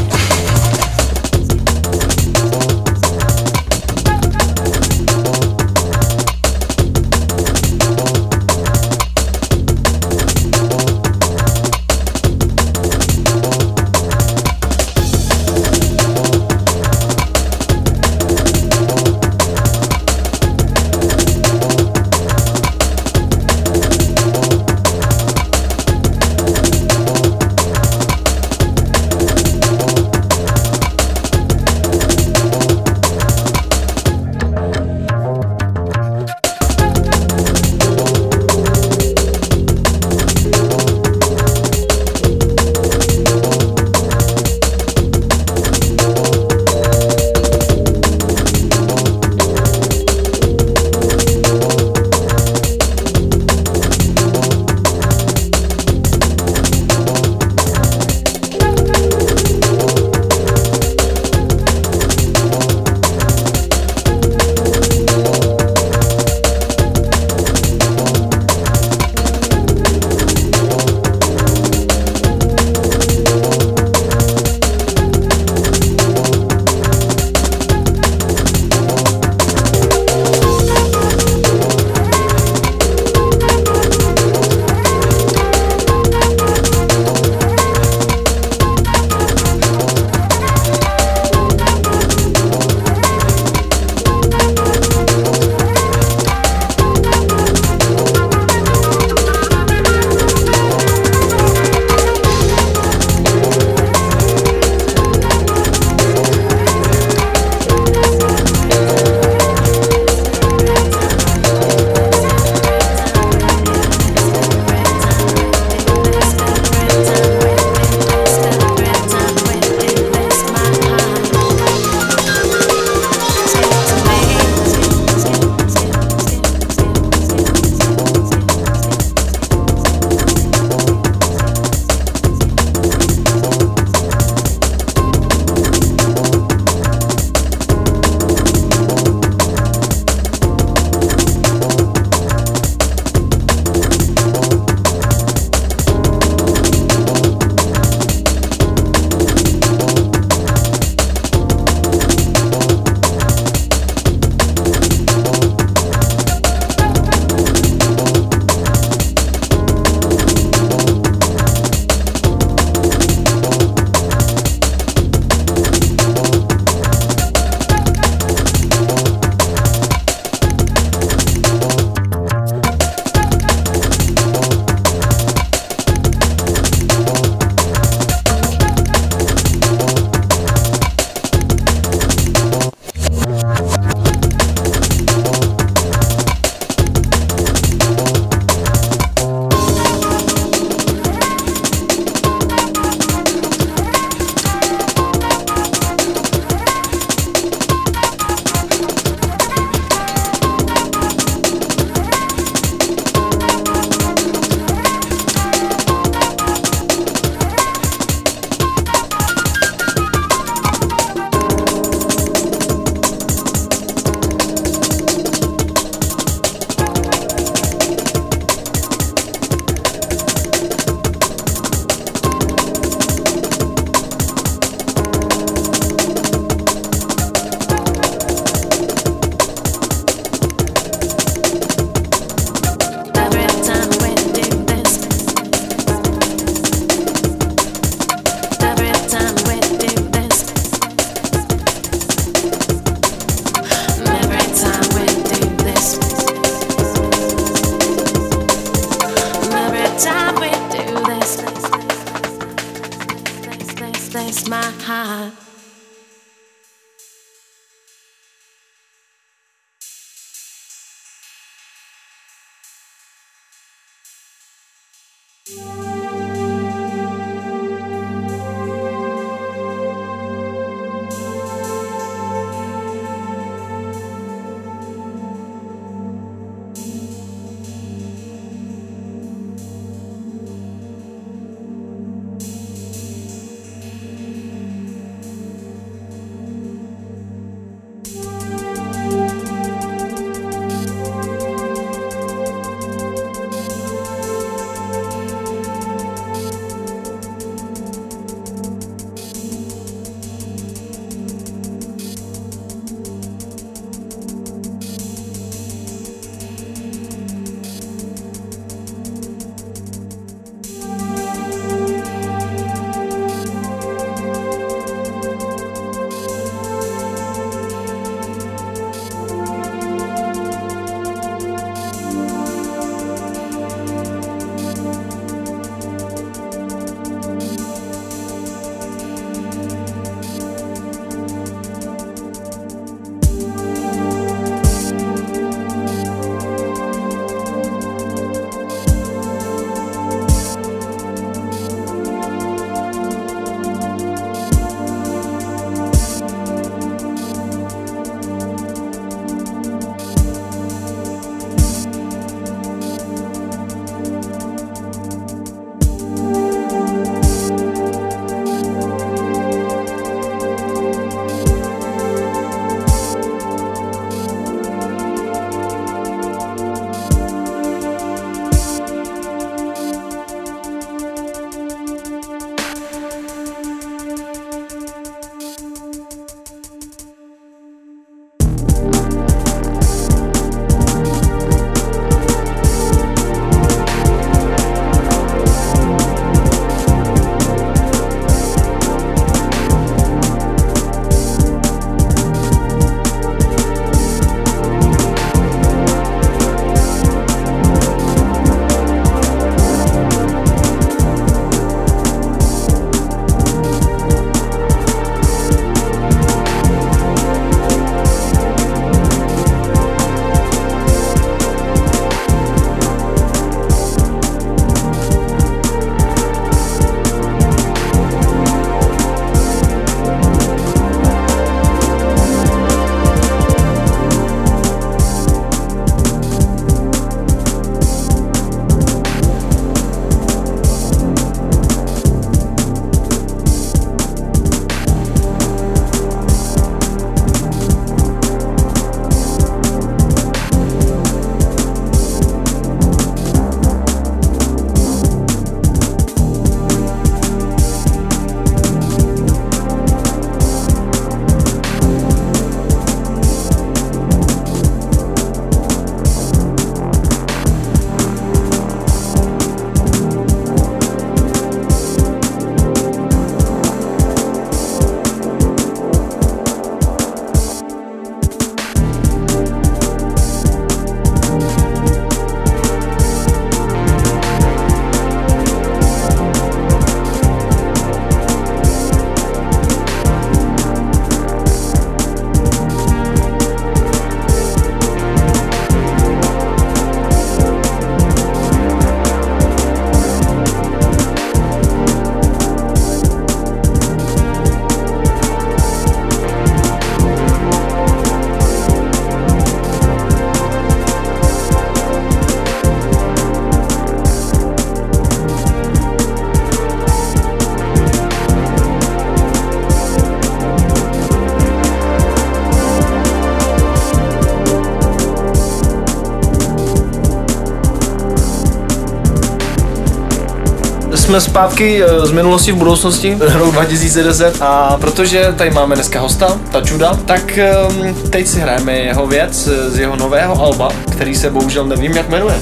[521.12, 526.40] Jsme zpátky eh, z minulosti v budoucnosti, rok 2010 a protože tady máme dneska hosta,
[526.52, 531.30] ta čuda, tak ehm, teď si hrajeme jeho věc z jeho nového alba, který se
[531.30, 532.36] bohužel nevím, jak jmenuje.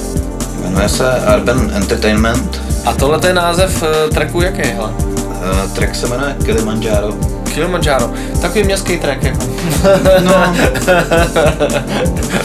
[0.62, 1.04] Jmenuje se
[1.36, 2.62] Urban Entertainment.
[2.84, 4.88] A tohle je název eh, tracku jaký, hele?
[4.88, 7.12] Uh, track se jmenuje Kilimanjaro.
[7.54, 8.10] Kilimanjaro.
[8.40, 9.49] Takový městský track jako.
[10.20, 10.54] No.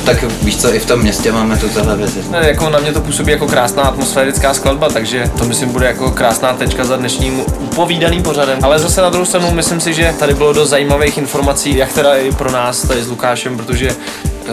[0.06, 2.20] tak víš co, i v tom městě máme tu televizi.
[2.32, 6.12] Ne, jako na mě to působí jako krásná atmosférická skladba, takže to myslím bude jako
[6.12, 8.60] krásná tečka za dnešním upovídaným pořadem.
[8.64, 12.16] Ale zase na druhou stranu myslím si, že tady bylo dost zajímavých informací, jak teda
[12.16, 13.96] i pro nás tady s Lukášem, protože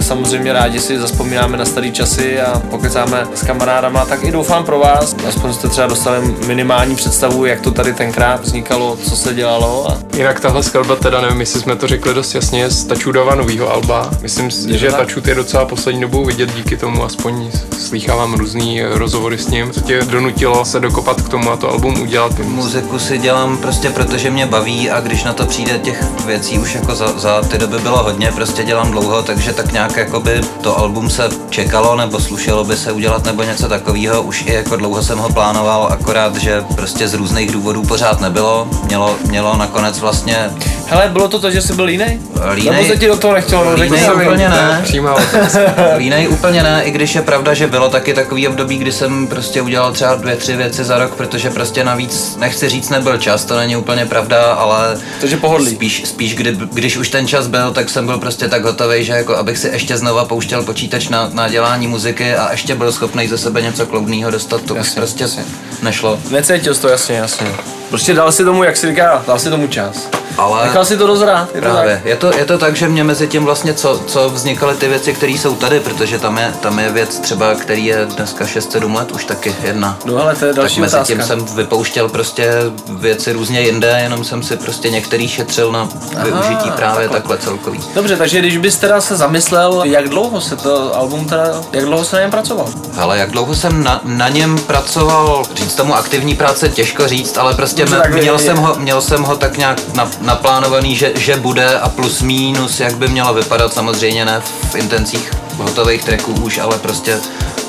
[0.01, 4.79] samozřejmě rádi si zaspomínáme na staré časy a pokecáme s kamarádama, tak i doufám pro
[4.79, 9.91] vás, aspoň jste třeba dostali minimální představu, jak to tady tenkrát vznikalo, co se dělalo
[9.91, 13.73] a Jinak tahle skladba teda, nevím, jestli jsme to řekli dost jasně, z Tačudova novýho
[13.73, 14.11] alba.
[14.21, 14.91] Myslím, si, to že?
[14.91, 19.71] Tačud je docela poslední dobou vidět díky tomu, aspoň slýchávám různý eh, rozhovory s ním,
[19.71, 22.39] co tě donutilo se dokopat k tomu a to album udělat.
[22.39, 26.75] Muziku si dělám prostě protože mě baví a když na to přijde těch věcí už
[26.75, 30.79] jako za, za ty doby bylo hodně, prostě dělám dlouho, takže tak nějak jakoby to
[30.79, 34.23] album se čekalo nebo slušelo by se udělat nebo něco takového.
[34.23, 38.69] Už i jako dlouho jsem ho plánoval, akorát, že prostě z různých důvodů pořád nebylo.
[38.85, 40.51] Mělo, mělo nakonec vlastně
[40.93, 42.21] Hele, bylo to to, že jsi byl línej?
[42.55, 43.75] Línej- Nebo se ti do toho nechtělo?
[43.75, 44.85] Línej úplně ne.
[45.99, 49.63] Línej úplně ne, i když je pravda, že bylo taky takový období, kdy jsem prostě
[49.63, 53.57] udělal třeba dvě, tři věci za rok, protože prostě navíc, nechci říct, nebyl čas, to
[53.57, 55.71] není úplně pravda, ale Takže pohodlí.
[55.71, 59.13] spíš, spíš kdy, když už ten čas byl, tak jsem byl prostě tak hotový, že
[59.13, 63.29] jako abych si ještě znova pouštěl počítač na, na dělání muziky a ještě byl schopný
[63.29, 65.45] ze sebe něco kloudného dostat, to už Jasně, prostě jasně.
[65.83, 66.19] nešlo.
[66.31, 67.47] Necítil to, jasně, jasně.
[67.93, 70.09] Prostě dal si tomu, jak si říká, dal si tomu čas.
[70.39, 71.95] Ale Nechal si to dozrát, je to Právě.
[71.95, 72.05] tak?
[72.05, 75.13] Je to, je to tak, že mě mezi tím vlastně, co, co vznikaly ty věci,
[75.15, 79.13] které jsou tady, protože tam je, tam je věc třeba, který je dneska 6-7 let,
[79.13, 79.99] už taky jedna.
[80.05, 81.15] No ale to je další tak mezi otázka.
[81.15, 82.53] tím jsem vypouštěl prostě
[82.89, 85.89] věci různě jinde, jenom jsem si prostě některý šetřil na
[86.23, 87.39] využití právě takhle.
[87.39, 87.81] celkový.
[87.95, 92.05] Dobře, takže když bys teda se zamyslel, jak dlouho se to album teda, jak dlouho
[92.05, 92.67] se na něm pracoval?
[92.99, 97.55] Ale jak dlouho jsem na, na něm pracoval, říct tomu aktivní práce těžko říct, ale
[97.55, 101.37] prostě Me, tak měl, jsem ho, měl jsem ho tak nějak na, naplánovaný, že, že
[101.37, 106.59] bude a plus mínus, jak by mělo vypadat, samozřejmě ne v intencích hotových tracků už,
[106.59, 107.19] ale prostě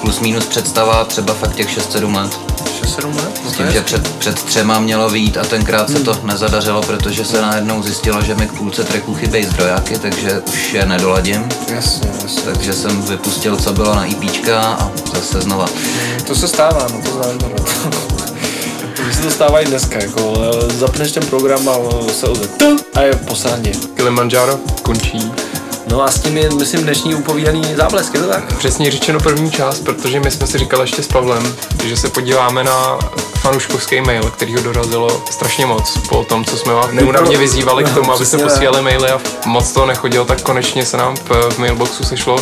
[0.01, 2.39] plus mínus představa třeba fakt těch 6-7 let.
[2.83, 3.41] 6-7 let?
[3.45, 6.05] No S tím, že před, před třema mělo výjít a tenkrát se Hmm.
[6.05, 10.73] to nezadařilo, protože se najednou zjistilo, že mi k půlce tracků chybějí zdrojáky, takže už
[10.73, 11.49] je nedoladím.
[11.67, 12.41] Jasně, jasně.
[12.41, 15.65] Takže jsem vypustil, co bylo na IPčka a zase znova.
[16.27, 18.22] To se stává, no to znamená.
[19.03, 20.33] Mně se to stává i dneska, jako
[20.67, 21.73] zapneš ten program a
[22.13, 22.47] se ozve
[22.95, 23.71] a je posádně.
[23.95, 25.31] Kilimanjaro končí.
[25.87, 28.57] No a s tím je, myslím, dnešní upovídaný záblesk, je to tak?
[28.57, 32.63] Přesně řečeno první část, protože my jsme si říkali ještě s Pavlem, že se podíváme
[32.63, 32.99] na
[33.41, 37.93] fanouškovský mail, který ho dorazilo strašně moc po tom, co jsme vás neunavně vyzývali k
[37.93, 42.03] tomu, abyste Přesně posílali maily a moc to nechodilo, tak konečně se nám v mailboxu
[42.03, 42.35] sešlo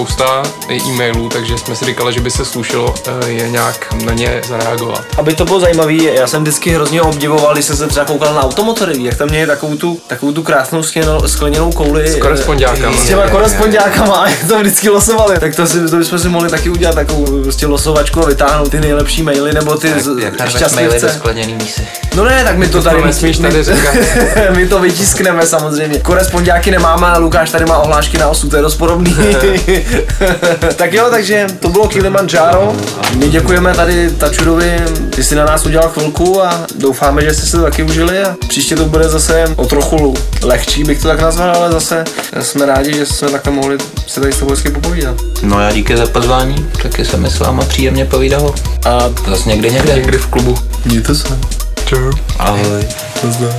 [0.00, 2.94] spousta e-mailů, takže jsme si říkali, že by se slušelo
[3.24, 5.04] eh, je nějak na ně zareagovat.
[5.18, 8.42] Aby to bylo zajímavé, já jsem vždycky hrozně obdivoval, když jsem se třeba koukal na
[8.44, 12.08] automotory, jak tam měli takovou tu, takovou tu krásnou skleněnou, skleněnou kouli.
[12.08, 12.96] S korespondiákama.
[12.96, 15.38] S těma korespondiákama a jak to vždycky losovali.
[15.40, 18.80] Tak to, si, to bychom si mohli taky udělat takovou prostě losovačku a vytáhnout ty
[18.80, 21.86] nejlepší maily nebo ty z- jak maily do skleněný mísy.
[22.14, 23.94] No ne, tak my to tady nesmíš tady říkat.
[24.56, 25.98] my to vytiskneme samozřejmě.
[25.98, 29.16] Korespondiáky nemáme, ale Lukáš tady má ohlášky na osu, to je dost podobný.
[30.76, 32.76] tak jo, takže to bylo Kilimanjaro.
[33.14, 34.76] My děkujeme tady Tačudovi,
[35.10, 38.34] ty jsi na nás udělal chvilku a doufáme, že jste si to taky užili a
[38.48, 42.04] příště to bude zase o trochu lehčí, bych to tak nazval, ale zase
[42.40, 45.16] jsme rádi, že jsme takhle mohli se tady s tebou hezky popovídat.
[45.42, 48.54] No já díky za pozvání, taky se mi s váma příjemně povídalo.
[48.84, 49.94] A Zase někdy někde.
[49.94, 50.58] Někdy v klubu.
[50.84, 51.38] mějte se.
[51.84, 52.12] Čau.
[52.38, 52.84] Ahoj.
[53.24, 53.52] Nazdar.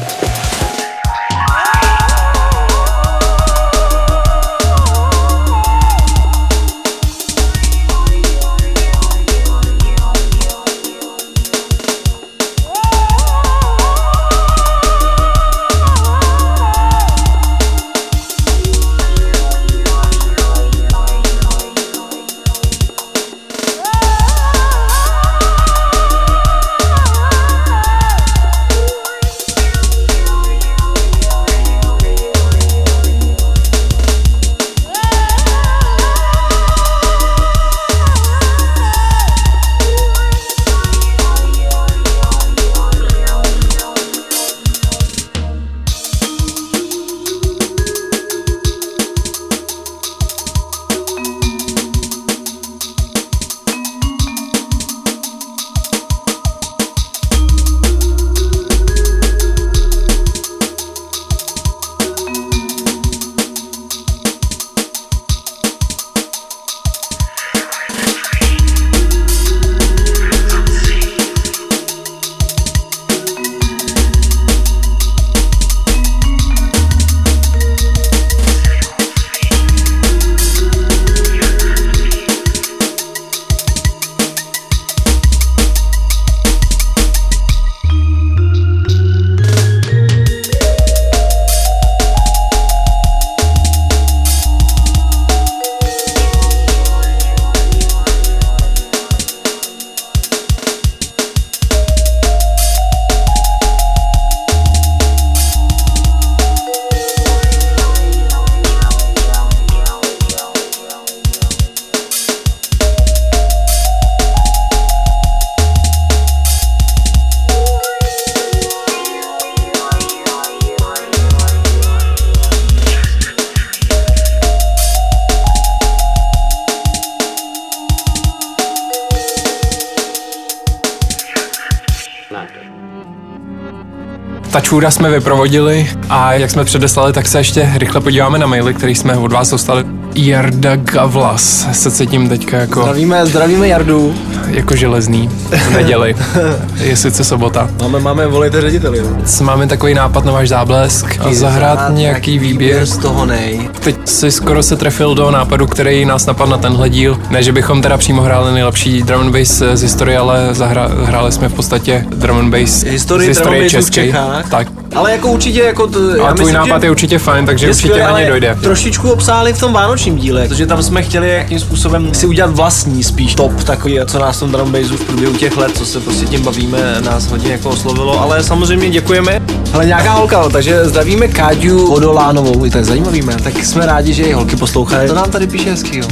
[134.67, 138.95] Čůra jsme vyprovodili a jak jsme předeslali, tak se ještě rychle podíváme na maily, který
[138.95, 139.85] jsme od vás dostali.
[140.15, 144.15] Jarda Gavlas se cítím teďka jako, Zdravíme, zdravíme Jardu.
[144.49, 146.15] Jako železný v neděli.
[146.81, 147.69] Je sice sobota.
[147.81, 149.01] Máme, máme volejte řediteli.
[149.41, 152.85] Máme takový nápad na váš záblesk a zahrát nějaký výběr.
[152.85, 153.69] z toho nej.
[153.79, 157.19] Teď si skoro se trefil do nápadu, který nás napadl na tenhle díl.
[157.29, 161.31] Ne, že bychom teda přímo hráli nejlepší drum and bass z historie, ale zahra- hráli
[161.31, 164.13] jsme v podstatě drum and bass Historii z historie české.
[164.49, 164.67] Tak.
[164.95, 165.87] Ale jako určitě jako...
[165.87, 168.57] To, A tvůj nápad je určitě fajn, takže je určitě skvělé, na ně ale dojde.
[168.61, 173.03] Trošičku obsáli v tom vánočním díle, protože tam jsme chtěli jakým způsobem si udělat vlastní
[173.03, 176.25] spíš top takový, co nás v tom drum v průběhu těch let, co se prostě
[176.25, 179.41] tím bavíme, nás hodně jako oslovilo, ale samozřejmě děkujeme.
[179.73, 184.23] Ale nějaká holka, takže zdravíme Káďu Vodolánovou, i tak zajímavý jméno, tak jsme rádi, že
[184.23, 185.07] i holky poslouchají.
[185.07, 186.07] To nám tady píše hezky, jo.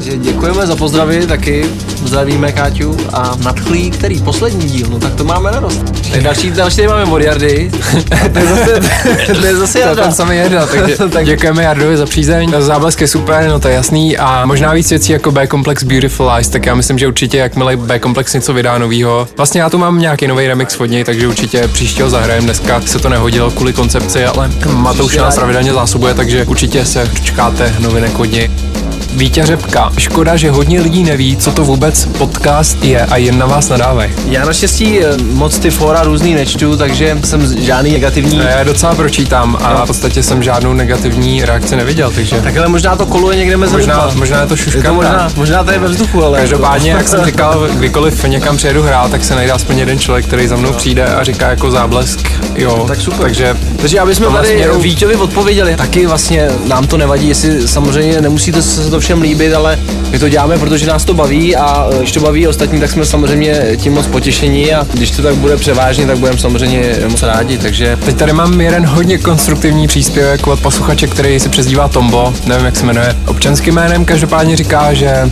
[0.00, 1.66] Takže děkujeme za pozdravy taky,
[2.04, 5.82] zdravíme Káťu a nadchlí, který poslední díl, no tak to máme radost.
[6.12, 7.34] Tak další, další tady máme a
[8.32, 8.80] to je zase,
[9.40, 10.02] to je zase To Jarda.
[10.02, 12.52] ten samý Jarda, takže Tak- děkujeme Jardovi za přízeň.
[12.58, 14.16] Záblesk je super, no to je jasný.
[14.18, 18.34] A možná víc věcí jako B-Complex Beautiful Eyes, tak já myslím, že určitě jakmile B-Complex
[18.34, 19.28] něco vydá novýho.
[19.36, 22.44] Vlastně já tu mám nějaký nový remix od něj, takže určitě příštího zahrajem.
[22.44, 27.74] Dneska se to nehodilo kvůli koncepci, ale Matouš nás pravidelně zásobuje, takže určitě se dočkáte
[27.80, 28.50] novinek od něj.
[29.14, 29.92] Vítě Řepka.
[29.98, 34.12] Škoda, že hodně lidí neví, co to vůbec podcast je a jen na vás nadávají.
[34.28, 38.36] Já naštěstí eh, moc ty fora různý nečtu, takže jsem žádný negativní.
[38.36, 42.96] Já je docela pročítám a v podstatě jsem žádnou negativní reakci neviděl, takže Takhle možná
[42.96, 44.92] to koluje někde mezi možná, možná je to je to šuška.
[44.92, 46.38] možná, možná to je ve vzduchu, ale...
[46.38, 50.46] Každopádně, jak jsem říkal, kdykoliv někam přijedu hrát, tak se najde aspoň jeden člověk, který
[50.48, 52.20] za mnou přijde a říká jako záblesk,
[52.56, 52.84] jo.
[52.88, 53.20] Tak super.
[53.20, 58.20] Takže Takže aby jsme tady směru- Víťovi odpověděli, taky vlastně nám to nevadí, jestli samozřejmě
[58.20, 59.78] nemusíte se to všem líbit, ale
[60.10, 63.06] my to děláme, protože nás to baví a eh, když to baví ostatní, tak jsme
[63.06, 67.58] samozřejmě tím moc potěšení a když to tak bude převážně, tak budeme samozřejmě moc rádi,
[67.58, 72.66] takže teď tady mám jeden hodně konstruktivní příspěvek od posluchače, který se přezdívá Tombo, nevím
[72.66, 73.16] jak se jmenuje.
[73.26, 75.30] Občanským jménem každopádně říká, že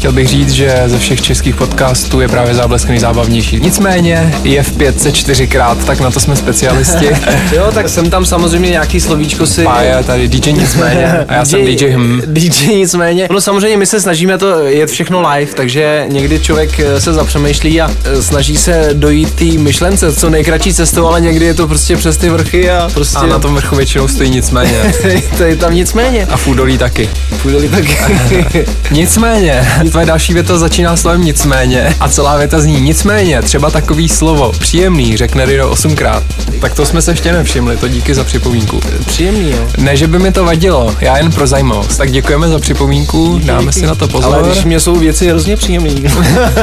[0.00, 3.60] Chtěl bych říct, že ze všech českých podcastů je právě záblesk nejzábavnější.
[3.60, 7.10] Nicméně je v pětce čtyřikrát, tak na to jsme specialisti.
[7.56, 9.64] jo, tak jsem tam samozřejmě nějaký slovíčko si...
[9.64, 12.22] Pája tady DJ nicméně a já jsem DJ hm.
[12.26, 13.28] DJ nicméně.
[13.30, 17.80] No samozřejmě my se snažíme to jet všechno live, takže někdy člověk eh, se zapřemýšlí
[17.80, 21.96] a eh, snaží se dojít té myšlence co nejkratší cestou, ale někdy je to prostě
[21.96, 23.18] přes ty vrchy a prostě...
[23.18, 24.94] A na tom vrchu většinou stojí nicméně.
[25.36, 26.26] to je tam nicméně.
[26.30, 27.10] A v údolí taky.
[27.42, 28.66] Půjdeli taky.
[28.90, 34.52] Nicméně, tvoje další věta začíná slovem nicméně a celá věta zní nicméně, třeba takový slovo
[34.58, 36.22] příjemný řekne Rido osmkrát.
[36.60, 38.80] Tak to jsme se ještě nevšimli, to díky za připomínku.
[39.06, 39.68] Příjemný, jo.
[39.78, 41.96] Ne, že by mi to vadilo, já jen pro zajímavost.
[41.96, 44.34] Tak děkujeme za připomínku, dáme si na to pozor.
[44.34, 46.04] Ale když mě jsou věci hrozně příjemný.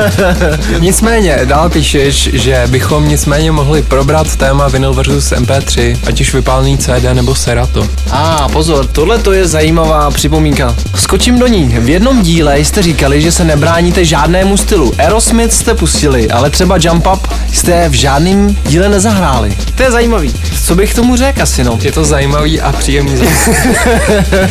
[0.80, 6.78] Nicméně, dál píšeš, že bychom nicméně mohli probrat téma vinyl versus MP3, ať už vypálený
[6.78, 7.88] CD nebo Serato.
[8.12, 10.76] A ah, pozor, tohle to je zajímavá připomínka.
[10.96, 11.76] Skočím do ní.
[11.80, 14.94] V jednom díle jste říkali, že se nebráníte žádnému stylu.
[14.98, 19.58] Aerosmith jste pustili, ale třeba Jump Up jste v žádném díle nezahráli.
[19.76, 20.34] To je zajímavý.
[20.66, 21.80] Co bych tomu řekl asi no?
[21.82, 23.22] Je to zajímavý a příjemný.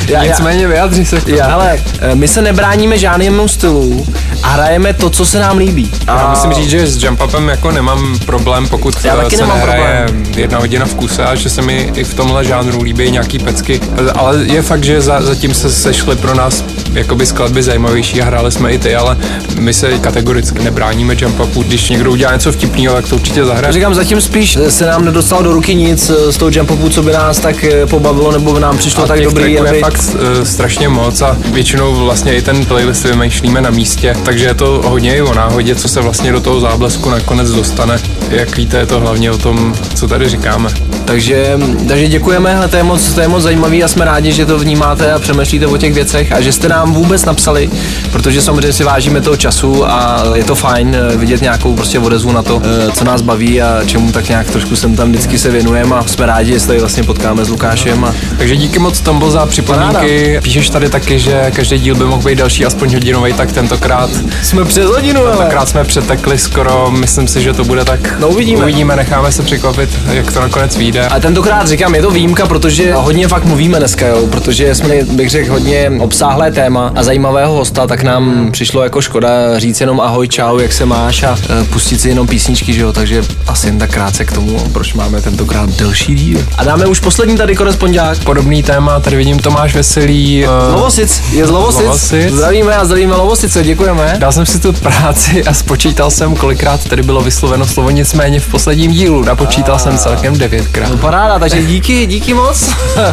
[0.09, 1.43] Já- já- Nicméně vyjadři se tomu.
[1.43, 4.07] Ale eh, my se nebráníme žádnému stylu
[4.43, 5.91] a hrajeme to, co se nám líbí.
[6.07, 9.43] Já musím říct, že s jump upem jako nemám problém, pokud Já eh, taky se
[9.43, 10.07] nemám nehraje
[10.37, 13.81] jedna hodina v kuse a že se mi i v tomhle žánru líbí nějaký pecky.
[14.15, 18.53] Ale je fakt, že za, zatím se sešly pro nás jakoby skladby zajímavější a hráli
[18.57, 19.17] jsme i ty, ale
[19.59, 21.63] my se kategoricky nebráníme jump upu.
[21.63, 23.73] Když někdo udělá něco vtipného, tak to určitě zahraje.
[23.73, 26.89] říkám, zatím spíš eh, se nám nedostalo do ruky nic eh, z toho jump upu,
[26.89, 29.77] co by nás tak eh, pobavilo, nebo nám přišlo A tak dobrý, aby...
[29.77, 34.45] je fakt uh, strašně moc a většinou vlastně i ten playlist vymýšlíme na místě, takže
[34.45, 37.99] je to hodně i o náhodě, co se vlastně do toho záblesku nakonec dostane.
[38.31, 40.71] Jak víte, je to hlavně o tom, co tady říkáme.
[41.05, 44.59] Takže, takže děkujeme, to je, moc, to je moc zajímavý a jsme rádi, že to
[44.59, 47.71] vnímáte a přemýšlíte o těch věcech a že jste nám vůbec napsali,
[48.13, 52.33] protože samozřejmě si vážíme toho času a je to fajn eh, vidět nějakou prostě odezvu
[52.33, 55.51] na to, eh, co nás baví a čemu tak nějak trošku sem tam vždycky se
[55.51, 59.01] věnujeme a jsme rádi, že se tady vlastně potkáme s Lukášem a Takže díky moc
[59.01, 60.41] Tombo za připomínky.
[60.43, 64.11] Píšeš tady taky, že každý díl by mohl být další aspoň hodinový, tak tentokrát,
[64.43, 68.19] jsme přes hodinu, ale tentokrát jsme přetekli skoro, myslím si, že to bude tak.
[68.19, 68.63] No, uvidíme.
[68.63, 71.07] Uvidíme, necháme se překvapit, jak to nakonec vyjde.
[71.07, 75.31] A tentokrát říkám, je to výjimka, protože hodně fakt mluvíme dneska, jo, protože jsme, bych
[75.31, 80.29] řekl, hodně obsáhlé téma a zajímavého hosta, tak nám přišlo jako škoda říct jenom ahoj,
[80.29, 83.79] čau, jak se máš a eh, pustit si jenom písničky, že jo, takže asi jen
[83.79, 86.41] tak krátce k tomu, proč máme tentokrát delší díl.
[86.59, 88.19] A dáme už poslední tady korespondák.
[88.19, 90.45] Podobný téma, tady vidím Tomáš Veselý.
[90.45, 91.83] eh, Lovosic, je z Lovosic.
[91.87, 92.33] Lovosic.
[92.33, 94.17] Zdravíme a zdravíme Lovosice, děkujeme.
[94.19, 98.47] Dal jsem si tu práci a spočítal jsem, kolikrát tady bylo vysloveno slovo nicméně v
[98.47, 99.25] posledním dílu.
[99.25, 100.91] Napočítal jsem celkem devětkrát.
[100.91, 102.71] No paráda, takže díky, díky moc.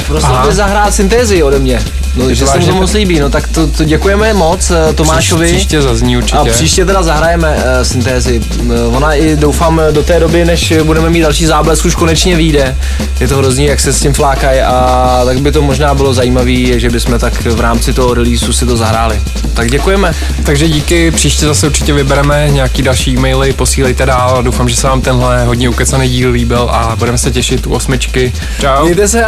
[0.07, 1.80] Prostě zahrát syntézy ode mě.
[2.15, 5.45] No, že se mu to moc líbí, no tak to, to děkujeme moc eh, Tomášovi.
[5.45, 6.38] Příš- Příště zazní určitě.
[6.38, 8.41] A příště teda zahrajeme uh, syntézy.
[8.64, 12.76] Uh, ona i doufám do té doby, než budeme mít další záblesk, už konečně vyjde.
[13.20, 16.80] Je to hrozný, jak se s tím flákají a tak by to možná bylo zajímavé,
[16.80, 19.22] že bychom tak v rámci toho releaseu si to zahráli.
[19.53, 20.14] Tak děkujeme.
[20.43, 24.43] Takže díky, příště zase určitě vybereme nějaký další e-maily, posílejte dál.
[24.43, 28.34] Doufám, že se vám tenhle hodně ukecaný díl líbil a budeme se těšit u osmičky.
[28.61, 28.84] Čau.
[28.84, 29.26] Mějte se.